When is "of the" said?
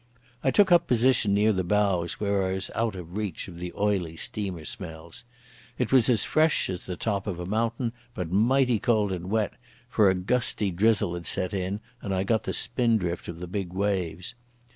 3.47-3.71, 13.27-13.45